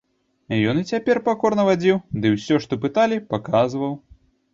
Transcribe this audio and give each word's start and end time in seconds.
Ён 0.69 0.77
і 0.81 0.85
цяпер 0.93 1.19
пакорна 1.27 1.65
вадзіў 1.67 1.97
ды 2.23 2.31
ўсё, 2.37 2.57
што 2.65 2.79
пыталі, 2.87 3.21
паказваў. 3.35 3.93